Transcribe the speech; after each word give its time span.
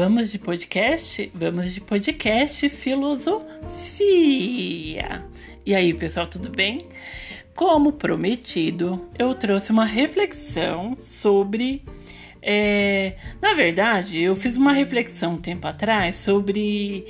Vamos 0.00 0.32
de 0.32 0.38
podcast? 0.38 1.30
Vamos 1.34 1.74
de 1.74 1.80
podcast 1.82 2.66
filosofia. 2.70 3.44
E 5.66 5.74
aí, 5.74 5.92
pessoal, 5.92 6.26
tudo 6.26 6.48
bem? 6.48 6.78
Como 7.54 7.92
prometido, 7.92 9.10
eu 9.18 9.34
trouxe 9.34 9.70
uma 9.70 9.84
reflexão 9.84 10.96
sobre. 11.20 11.84
É, 12.40 13.16
na 13.42 13.52
verdade, 13.52 14.18
eu 14.18 14.34
fiz 14.34 14.56
uma 14.56 14.72
reflexão 14.72 15.34
um 15.34 15.38
tempo 15.38 15.66
atrás 15.66 16.16
sobre 16.16 17.04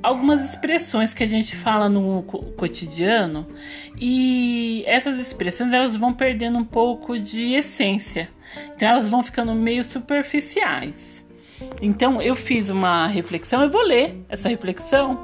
algumas 0.00 0.48
expressões 0.48 1.12
que 1.12 1.24
a 1.24 1.28
gente 1.28 1.56
fala 1.56 1.88
no 1.88 2.22
cotidiano 2.56 3.44
e 4.00 4.84
essas 4.86 5.18
expressões 5.18 5.72
elas 5.72 5.96
vão 5.96 6.14
perdendo 6.14 6.58
um 6.58 6.64
pouco 6.64 7.18
de 7.18 7.54
essência, 7.54 8.30
então 8.72 8.90
elas 8.90 9.08
vão 9.08 9.20
ficando 9.20 9.52
meio 9.52 9.82
superficiais. 9.82 11.15
Então 11.80 12.20
eu 12.20 12.36
fiz 12.36 12.70
uma 12.70 13.06
reflexão, 13.06 13.62
eu 13.62 13.70
vou 13.70 13.82
ler 13.82 14.24
essa 14.28 14.48
reflexão 14.48 15.18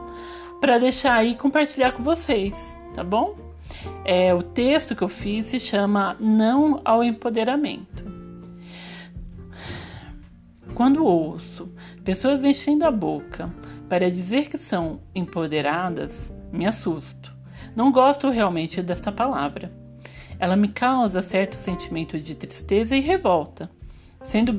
para 0.61 0.79
deixar 0.79 1.15
aí 1.15 1.35
compartilhar 1.35 1.93
com 1.93 2.03
vocês, 2.03 2.55
tá 2.95 3.03
bom? 3.03 3.37
É, 4.05 4.33
o 4.35 4.43
texto 4.43 4.95
que 4.95 5.03
eu 5.03 5.09
fiz 5.09 5.47
se 5.47 5.59
chama 5.59 6.17
Não 6.21 6.81
ao 6.85 7.03
Empoderamento. 7.03 8.05
Quando 10.75 11.05
ouço 11.05 11.71
pessoas 12.05 12.45
enchendo 12.45 12.87
a 12.87 12.91
boca 12.91 13.53
para 13.89 14.11
dizer 14.11 14.49
que 14.49 14.57
são 14.57 15.01
empoderadas, 15.15 16.33
me 16.51 16.67
assusto. 16.67 17.35
Não 17.77 17.93
gosto 17.93 18.31
realmente 18.31 18.83
desta 18.83 19.12
palavra. 19.12 19.73
Ela 20.39 20.57
me 20.57 20.69
causa 20.69 21.23
certo 21.23 21.55
sentimento 21.55 22.19
de 22.19 22.35
tristeza 22.35 22.97
e 22.97 23.01
revolta. 23.01 23.71
Sendo 24.23 24.53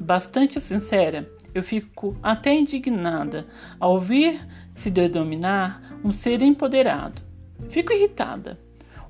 bastante 0.00 0.60
sincera, 0.60 1.28
eu 1.54 1.62
fico 1.62 2.16
até 2.22 2.52
indignada 2.52 3.46
ao 3.78 3.92
ouvir 3.92 4.46
se 4.74 4.90
denominar 4.90 5.80
um 6.04 6.10
ser 6.10 6.42
empoderado. 6.42 7.22
Fico 7.68 7.92
irritada. 7.92 8.58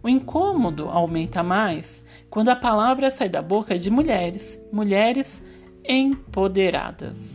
O 0.03 0.09
incômodo 0.09 0.89
aumenta 0.89 1.43
mais 1.43 2.05
quando 2.29 2.51
a 2.51 2.57
palavra 2.57 3.11
sai 3.11 3.29
da 3.29 3.41
boca 3.41 3.79
de 3.79 3.91
mulheres, 3.91 4.61
mulheres 4.71 5.43
empoderadas. 5.83 7.33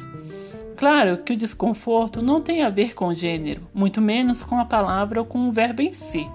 Claro 0.77 1.17
que 1.17 1.33
o 1.33 1.37
desconforto 1.37 2.21
não 2.21 2.39
tem 2.39 2.61
a 2.61 2.69
ver 2.69 2.93
com 2.93 3.13
gênero, 3.13 3.67
muito 3.73 3.99
menos 3.99 4.43
com 4.43 4.59
a 4.59 4.65
palavra 4.65 5.19
ou 5.19 5.25
com 5.25 5.49
o 5.49 5.51
verbo 5.51 5.81
em 5.81 5.91
si. 5.91 6.29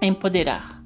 Empoderar 0.00 0.81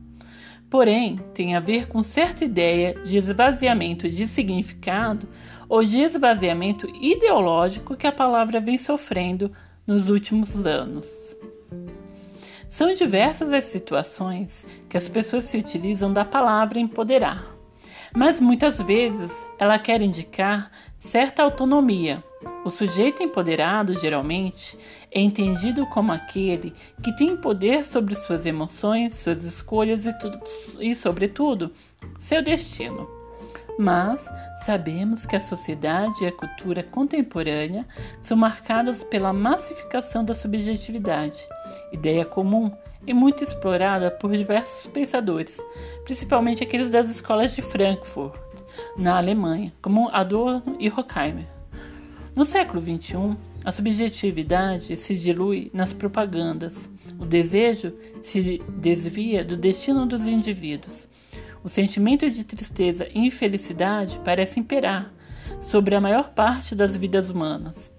porém 0.76 1.18
tem 1.32 1.56
a 1.56 1.58
ver 1.58 1.88
com 1.88 2.02
certa 2.02 2.44
ideia 2.44 3.00
de 3.02 3.16
esvaziamento 3.16 4.10
de 4.10 4.26
significado 4.26 5.26
ou 5.66 5.82
de 5.82 6.02
esvaziamento 6.02 6.86
ideológico 7.00 7.96
que 7.96 8.06
a 8.06 8.12
palavra 8.12 8.60
vem 8.60 8.76
sofrendo 8.76 9.50
nos 9.86 10.10
últimos 10.10 10.54
anos. 10.66 11.06
São 12.68 12.92
diversas 12.92 13.50
as 13.54 13.64
situações 13.64 14.66
que 14.86 14.98
as 14.98 15.08
pessoas 15.08 15.44
se 15.44 15.56
utilizam 15.56 16.12
da 16.12 16.26
palavra 16.26 16.78
empoderar, 16.78 17.56
mas 18.14 18.38
muitas 18.38 18.78
vezes 18.78 19.32
ela 19.58 19.78
quer 19.78 20.02
indicar 20.02 20.70
certa 20.98 21.42
autonomia. 21.42 22.22
O 22.66 22.70
sujeito 22.70 23.22
empoderado, 23.22 23.98
geralmente, 23.98 24.76
entendido 25.20 25.86
como 25.86 26.12
aquele 26.12 26.74
que 27.02 27.14
tem 27.16 27.36
poder 27.36 27.84
sobre 27.84 28.14
suas 28.14 28.44
emoções, 28.44 29.14
suas 29.14 29.42
escolhas 29.42 30.04
e, 30.04 30.18
tudo, 30.18 30.40
e 30.78 30.94
sobretudo, 30.94 31.72
seu 32.18 32.42
destino. 32.42 33.08
Mas 33.78 34.26
sabemos 34.64 35.26
que 35.26 35.36
a 35.36 35.40
sociedade 35.40 36.24
e 36.24 36.26
a 36.26 36.32
cultura 36.32 36.82
contemporânea 36.82 37.86
são 38.22 38.36
marcadas 38.36 39.04
pela 39.04 39.32
massificação 39.32 40.24
da 40.24 40.34
subjetividade, 40.34 41.38
ideia 41.92 42.24
comum 42.24 42.70
e 43.06 43.12
muito 43.12 43.44
explorada 43.44 44.10
por 44.10 44.32
diversos 44.32 44.86
pensadores, 44.88 45.56
principalmente 46.04 46.62
aqueles 46.62 46.90
das 46.90 47.08
escolas 47.08 47.54
de 47.54 47.62
Frankfurt, 47.62 48.40
na 48.96 49.16
Alemanha, 49.16 49.72
como 49.80 50.08
Adorno 50.10 50.76
e 50.80 50.88
Horkheimer. 50.88 51.46
No 52.34 52.44
século 52.44 52.82
XXI, 52.82 53.36
a 53.66 53.72
subjetividade 53.72 54.96
se 54.96 55.16
dilui 55.16 55.72
nas 55.74 55.92
propagandas. 55.92 56.88
O 57.18 57.26
desejo 57.26 57.92
se 58.22 58.62
desvia 58.78 59.44
do 59.44 59.56
destino 59.56 60.06
dos 60.06 60.24
indivíduos. 60.24 61.08
O 61.64 61.68
sentimento 61.68 62.30
de 62.30 62.44
tristeza 62.44 63.08
e 63.12 63.18
infelicidade 63.18 64.20
parece 64.24 64.60
imperar 64.60 65.12
sobre 65.62 65.96
a 65.96 66.00
maior 66.00 66.30
parte 66.30 66.76
das 66.76 66.94
vidas 66.94 67.28
humanas. 67.28 67.92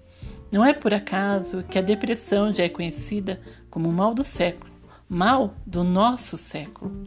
Não 0.50 0.64
é 0.64 0.72
por 0.72 0.94
acaso 0.94 1.62
que 1.64 1.78
a 1.78 1.82
depressão 1.82 2.50
já 2.50 2.64
é 2.64 2.70
conhecida 2.70 3.38
como 3.68 3.90
o 3.90 3.92
mal 3.92 4.14
do 4.14 4.24
século, 4.24 4.72
mal 5.06 5.52
do 5.66 5.84
nosso 5.84 6.38
século. 6.38 7.04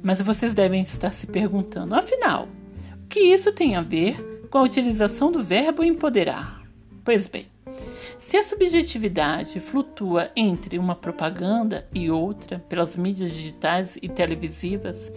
Mas 0.00 0.22
vocês 0.22 0.54
devem 0.54 0.82
estar 0.82 1.10
se 1.10 1.26
perguntando, 1.26 1.96
afinal, 1.96 2.46
o 3.02 3.08
que 3.08 3.18
isso 3.18 3.50
tem 3.50 3.74
a 3.74 3.82
ver 3.82 4.46
com 4.48 4.58
a 4.58 4.62
utilização 4.62 5.32
do 5.32 5.42
verbo 5.42 5.82
empoderar? 5.82 6.62
Pois 7.02 7.26
bem, 7.26 7.52
se 8.24 8.38
a 8.38 8.42
subjetividade 8.42 9.60
flutua 9.60 10.30
entre 10.34 10.78
uma 10.78 10.94
propaganda 10.94 11.86
e 11.94 12.10
outra 12.10 12.58
pelas 12.58 12.96
mídias 12.96 13.30
digitais 13.30 13.98
e 14.00 14.08
televisivas, 14.08 15.12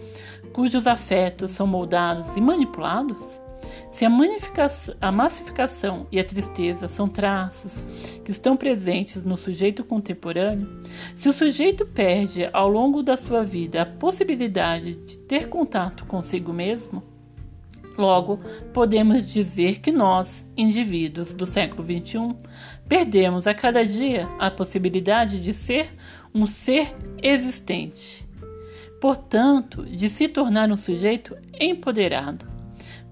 cujos 0.52 0.86
afetos 0.86 1.52
são 1.52 1.66
moldados 1.66 2.36
e 2.36 2.40
manipulados, 2.40 3.40
se 3.90 4.04
a, 4.04 4.10
a 5.00 5.10
massificação 5.10 6.06
e 6.12 6.20
a 6.20 6.24
tristeza 6.24 6.86
são 6.86 7.08
traços 7.08 7.82
que 8.22 8.30
estão 8.30 8.58
presentes 8.58 9.24
no 9.24 9.38
sujeito 9.38 9.82
contemporâneo, 9.82 10.82
se 11.16 11.30
o 11.30 11.32
sujeito 11.32 11.86
perde 11.86 12.46
ao 12.52 12.68
longo 12.68 13.02
da 13.02 13.16
sua 13.16 13.42
vida 13.42 13.80
a 13.80 13.86
possibilidade 13.86 14.96
de 14.96 15.18
ter 15.20 15.48
contato 15.48 16.04
consigo 16.04 16.52
mesmo, 16.52 17.02
Logo, 17.98 18.38
podemos 18.72 19.26
dizer 19.26 19.80
que 19.80 19.90
nós, 19.90 20.46
indivíduos 20.56 21.34
do 21.34 21.44
século 21.44 21.82
XXI, 21.82 22.36
perdemos 22.88 23.48
a 23.48 23.52
cada 23.52 23.84
dia 23.84 24.28
a 24.38 24.52
possibilidade 24.52 25.40
de 25.40 25.52
ser 25.52 25.92
um 26.32 26.46
ser 26.46 26.94
existente. 27.20 28.24
Portanto, 29.00 29.84
de 29.84 30.08
se 30.08 30.28
tornar 30.28 30.70
um 30.70 30.76
sujeito 30.76 31.36
empoderado. 31.60 32.46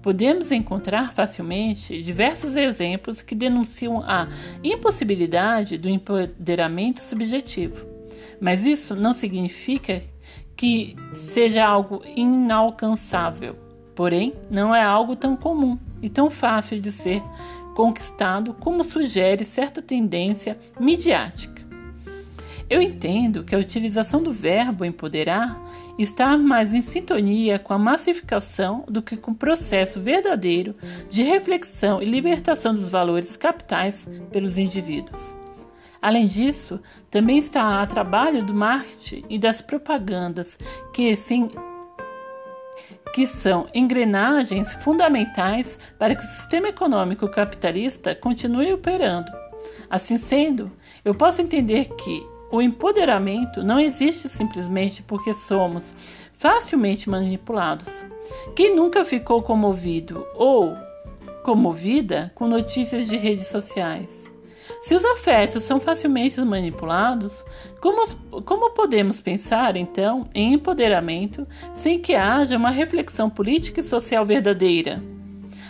Podemos 0.01 0.53
encontrar 0.53 1.13
facilmente 1.13 2.01
diversos 2.01 2.55
exemplos 2.55 3.21
que 3.21 3.35
denunciam 3.35 4.01
a 4.03 4.29
impossibilidade 4.63 5.77
do 5.77 5.89
empoderamento 5.89 7.01
subjetivo. 7.01 7.85
Mas 8.39 8.63
isso 8.63 8.95
não 8.95 9.13
significa 9.13 10.01
que 10.55 10.95
seja 11.11 11.65
algo 11.65 12.01
inalcançável 12.15 13.66
Porém, 13.97 14.35
não 14.47 14.75
é 14.75 14.83
algo 14.83 15.15
tão 15.15 15.35
comum 15.35 15.75
e 16.03 16.07
tão 16.07 16.29
fácil 16.29 16.79
de 16.79 16.91
ser 16.91 17.23
conquistado 17.75 18.53
como 18.53 18.83
sugere 18.83 19.43
certa 19.43 19.81
tendência 19.81 20.55
midiática. 20.79 21.65
Eu 22.69 22.79
entendo 22.79 23.43
que 23.43 23.55
a 23.55 23.57
utilização 23.57 24.21
do 24.21 24.31
verbo 24.31 24.85
empoderar 24.85 25.59
está 25.97 26.37
mais 26.37 26.75
em 26.75 26.81
sintonia 26.83 27.57
com 27.57 27.73
a 27.73 27.79
massificação 27.79 28.83
do 28.87 29.01
que 29.01 29.17
com 29.17 29.31
o 29.31 29.35
processo 29.35 29.99
verdadeiro 29.99 30.75
de 31.09 31.23
reflexão 31.23 31.99
e 31.99 32.05
libertação 32.05 32.75
dos 32.75 32.87
valores 32.87 33.35
capitais 33.35 34.07
pelos 34.31 34.59
indivíduos. 34.59 35.19
Além 35.99 36.27
disso, 36.27 36.79
também 37.09 37.39
está 37.39 37.81
a 37.81 37.87
trabalho 37.87 38.45
do 38.45 38.53
marketing 38.53 39.23
e 39.27 39.39
das 39.39 39.59
propagandas 39.59 40.55
que, 40.93 41.15
sem 41.15 41.49
que 43.13 43.25
são 43.25 43.67
engrenagens 43.73 44.73
fundamentais 44.83 45.77
para 45.97 46.15
que 46.15 46.23
o 46.23 46.27
sistema 46.27 46.69
econômico 46.69 47.27
capitalista 47.29 48.13
continue 48.15 48.73
operando. 48.73 49.31
Assim 49.89 50.17
sendo, 50.17 50.71
eu 51.03 51.15
posso 51.15 51.41
entender 51.41 51.85
que 51.95 52.25
o 52.51 52.61
empoderamento 52.61 53.63
não 53.63 53.79
existe 53.79 54.29
simplesmente 54.29 55.01
porque 55.03 55.33
somos 55.33 55.93
facilmente 56.33 57.09
manipulados. 57.09 58.05
Quem 58.55 58.75
nunca 58.75 59.03
ficou 59.03 59.41
comovido 59.41 60.25
ou 60.35 60.75
comovida 61.43 62.31
com 62.35 62.47
notícias 62.47 63.07
de 63.07 63.17
redes 63.17 63.47
sociais? 63.47 64.26
Se 64.81 64.95
os 64.95 65.05
afetos 65.05 65.63
são 65.63 65.79
facilmente 65.79 66.39
manipulados, 66.41 67.45
como, 67.81 68.07
como 68.43 68.73
podemos 68.73 69.19
pensar, 69.19 69.75
então, 69.75 70.29
em 70.33 70.53
empoderamento 70.53 71.47
sem 71.73 71.99
que 71.99 72.15
haja 72.15 72.57
uma 72.57 72.69
reflexão 72.69 73.29
política 73.29 73.79
e 73.79 73.83
social 73.83 74.25
verdadeira? 74.25 75.01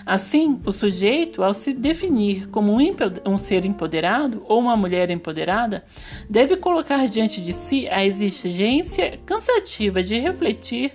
Assim, 0.07 0.61
o 0.65 0.71
sujeito, 0.71 1.43
ao 1.43 1.53
se 1.53 1.73
definir 1.73 2.47
como 2.47 2.71
um, 2.71 2.95
um, 3.25 3.37
ser 3.37 3.65
empoderado 3.65 4.41
ou 4.47 4.57
uma 4.57 4.77
mulher 4.77 5.11
empoderada, 5.11 5.83
deve 6.29 6.55
colocar 6.55 7.09
diante 7.09 7.41
de 7.41 7.51
si 7.51 7.89
a 7.89 8.05
exigência 8.05 9.19
cansativa 9.25 10.01
de 10.01 10.17
refletir 10.17 10.93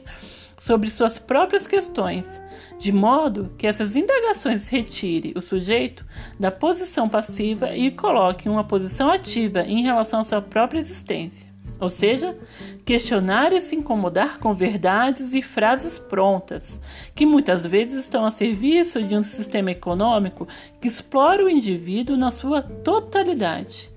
sobre 0.63 0.89
suas 0.91 1.19
próprias 1.19 1.67
questões, 1.67 2.41
de 2.79 2.93
modo 2.93 3.53
que 3.59 3.67
essas 3.67 3.97
indagações 3.97 4.69
retire 4.69 5.33
o 5.37 5.43
sujeito 5.43 6.07
da 6.39 6.53
posição 6.53 7.09
passiva 7.09 7.77
e 7.77 7.91
coloque 7.91 8.49
uma 8.49 8.63
posição 8.63 9.11
ativa 9.11 9.63
em 9.63 9.83
relação 9.83 10.21
à 10.21 10.25
sua 10.25 10.41
própria 10.41 10.79
existência. 10.79 11.51
Ou 11.81 11.89
seja, 11.89 12.39
questionar 12.85 13.53
e 13.53 13.61
se 13.61 13.75
incomodar 13.75 14.39
com 14.39 14.55
verdades 14.55 15.35
e 15.35 15.43
frases 15.43 15.99
prontas, 15.99 16.81
que 17.13 17.27
muitas 17.27 17.67
vezes 17.67 18.05
estão 18.05 18.25
a 18.25 18.31
serviço 18.31 19.03
de 19.03 19.17
um 19.17 19.23
sistema 19.25 19.73
econômico 19.73 20.47
que 20.81 20.87
explora 20.87 21.45
o 21.45 21.51
indivíduo 21.51 22.17
na 22.17 22.31
sua 22.31 22.63
totalidade. 22.63 23.91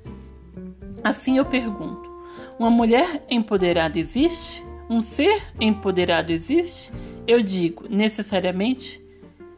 Assim 1.04 1.38
eu 1.38 1.46
pergunto: 1.46 2.10
uma 2.58 2.72
mulher 2.72 3.24
empoderada 3.30 4.00
existe? 4.00 4.65
Um 4.90 5.02
ser 5.02 5.42
empoderado 5.60 6.32
existe? 6.32 6.92
Eu 7.28 7.42
digo 7.42 7.88
necessariamente? 7.90 9.04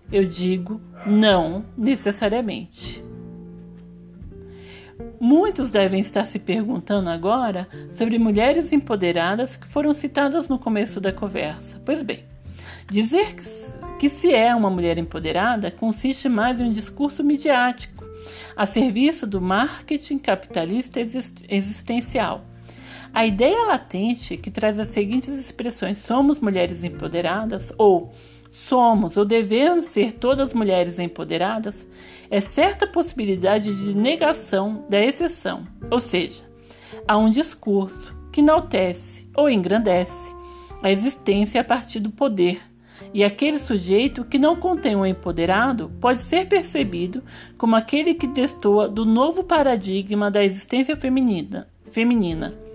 Eu 0.10 0.24
digo 0.24 0.80
não 1.06 1.66
necessariamente. 1.78 3.04
Muitos 5.20 5.70
devem 5.70 6.00
estar 6.00 6.24
se 6.24 6.40
perguntando 6.40 7.10
agora 7.10 7.68
sobre 7.94 8.18
mulheres 8.18 8.72
empoderadas 8.72 9.58
que 9.58 9.68
foram 9.68 9.94
citadas 9.94 10.48
no 10.48 10.58
começo 10.58 11.02
da 11.02 11.12
conversa. 11.12 11.82
Pois 11.84 12.02
bem, 12.02 12.24
dizer 12.90 13.36
que, 13.36 13.44
que 14.00 14.10
se 14.10 14.34
é 14.34 14.56
uma 14.56 14.70
mulher 14.70 14.98
empoderada 14.98 15.70
consiste 15.70 16.30
mais 16.30 16.62
em 16.62 16.66
um 16.66 16.72
discurso 16.72 17.22
midiático 17.22 18.06
a 18.56 18.66
serviço 18.66 19.28
do 19.28 19.42
marketing 19.42 20.20
capitalista 20.20 21.02
existencial 21.02 22.46
a 23.18 23.26
ideia 23.26 23.66
latente 23.66 24.38
que 24.38 24.52
traz 24.52 24.80
as 24.80 24.90
seguintes 24.90 25.30
expressões: 25.40 25.98
somos 25.98 26.40
mulheres 26.40 26.84
empoderadas 26.84 27.74
ou 27.76 28.12
somos 28.52 29.18
ou 29.18 29.26
devemos 29.26 29.86
ser 29.86 30.14
todas 30.14 30.54
mulheres 30.54 31.00
empoderadas 31.00 31.88
é 32.30 32.40
certa 32.40 32.86
possibilidade 32.86 33.74
de 33.74 33.98
negação 33.98 34.86
da 34.88 35.02
exceção, 35.02 35.66
ou 35.90 36.00
seja, 36.00 36.44
há 37.08 37.18
um 37.18 37.32
discurso 37.32 38.16
que 38.32 38.40
enaltece 38.40 39.28
ou 39.36 39.50
engrandece 39.50 40.36
a 40.84 40.92
existência 40.92 41.60
a 41.62 41.64
partir 41.64 42.00
do 42.00 42.12
poder. 42.12 42.62
E 43.14 43.24
aquele 43.24 43.58
sujeito 43.58 44.26
que 44.26 44.38
não 44.38 44.58
contém 44.58 44.96
um 44.96 45.06
empoderado 45.06 45.92
pode 46.00 46.20
ser 46.20 46.48
percebido 46.48 47.24
como 47.58 47.76
aquele 47.76 48.14
que 48.14 48.28
destoa 48.28 48.88
do 48.88 49.06
novo 49.06 49.44
paradigma 49.44 50.30
da 50.30 50.44
existência 50.44 50.96
feminina, 50.96 51.68
feminina 51.90 52.67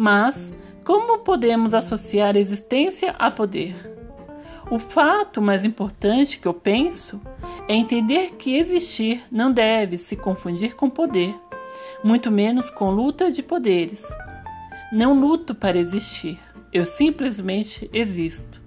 mas 0.00 0.50
como 0.82 1.18
podemos 1.18 1.74
associar 1.74 2.34
existência 2.34 3.14
a 3.18 3.30
poder? 3.30 3.76
O 4.70 4.78
fato 4.78 5.42
mais 5.42 5.62
importante 5.62 6.38
que 6.38 6.48
eu 6.48 6.54
penso 6.54 7.20
é 7.68 7.74
entender 7.74 8.30
que 8.36 8.56
existir 8.56 9.22
não 9.30 9.52
deve 9.52 9.98
se 9.98 10.16
confundir 10.16 10.74
com 10.74 10.88
poder, 10.88 11.34
muito 12.02 12.30
menos 12.30 12.70
com 12.70 12.90
luta 12.90 13.30
de 13.30 13.42
poderes. 13.42 14.02
Não 14.90 15.20
luto 15.20 15.54
para 15.54 15.78
existir, 15.78 16.40
eu 16.72 16.86
simplesmente 16.86 17.90
existo. 17.92 18.62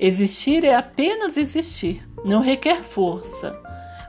Existir 0.00 0.64
é 0.64 0.74
apenas 0.74 1.36
existir, 1.36 2.04
não 2.24 2.40
requer 2.40 2.82
força. 2.82 3.56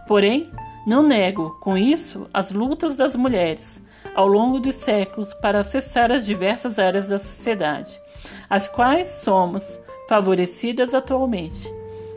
Porém, 0.07 0.49
não 0.87 1.03
nego, 1.03 1.59
com 1.61 1.77
isso, 1.77 2.27
as 2.33 2.49
lutas 2.49 2.97
das 2.97 3.15
mulheres, 3.15 3.84
ao 4.15 4.27
longo 4.27 4.59
dos 4.59 4.75
séculos 4.75 5.33
para 5.35 5.59
acessar 5.59 6.11
as 6.11 6.25
diversas 6.25 6.79
áreas 6.79 7.09
da 7.09 7.19
sociedade, 7.19 8.01
as 8.49 8.67
quais 8.67 9.07
somos 9.07 9.63
favorecidas 10.07 10.93
atualmente. 10.93 11.71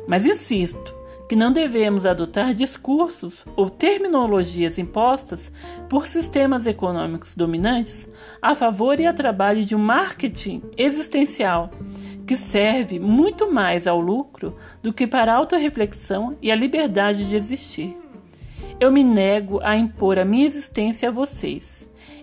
Mas 0.07 0.25
insisto 0.25 0.97
que 1.29 1.37
não 1.37 1.53
devemos 1.53 2.07
adotar 2.07 2.55
discursos 2.55 3.45
ou 3.55 3.69
terminologias 3.69 4.79
impostas 4.79 5.53
por 5.87 6.07
sistemas 6.07 6.67
econômicos 6.67 7.37
dominantes 7.37 8.09
a 8.41 8.55
favor 8.55 8.99
e 8.99 9.07
a 9.07 9.13
trabalho 9.13 9.63
de 9.63 9.75
um 9.75 9.79
marketing 9.79 10.63
existencial 10.79 11.71
que 12.27 12.35
serve 12.35 12.99
muito 12.99 13.53
mais 13.53 13.87
ao 13.87 14.01
lucro 14.01 14.57
do 14.83 14.93
que 14.93 15.07
para 15.07 15.33
a 15.33 15.37
autorreflexão 15.37 16.37
e 16.41 16.51
a 16.51 16.57
liberdade 16.57 17.29
de 17.29 17.37
existir. 17.37 17.95
Eu 18.81 18.91
me 18.91 19.05
nego 19.05 19.61
a 19.63 19.77
impor 19.77 20.19
a 20.19 20.25
minha 20.25 20.47
existência 20.47 21.11
a 21.11 21.13
vocês. 21.13 21.78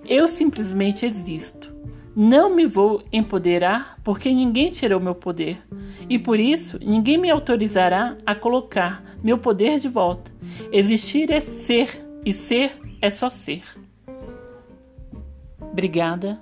Eu 0.08 0.28
simplesmente 0.28 1.06
existo. 1.06 1.74
Não 2.16 2.56
me 2.56 2.66
vou 2.66 3.04
empoderar 3.12 4.00
porque 4.04 4.34
ninguém 4.34 4.72
tirou 4.72 5.00
meu 5.00 5.16
poder. 5.16 5.62
E 6.10 6.18
por 6.18 6.40
isso, 6.40 6.80
ninguém 6.80 7.18
me 7.18 7.30
autorizará 7.30 8.18
a 8.26 8.34
colocar 8.34 9.04
meu 9.22 9.38
poder 9.38 9.80
de 9.80 9.90
volta. 9.90 10.32
Existir 10.72 11.30
é 11.32 11.42
ser, 11.42 12.06
e 12.24 12.32
ser 12.32 12.80
é 13.02 13.10
só 13.10 13.30
ser. 13.30 13.64
Obrigada 15.60 16.42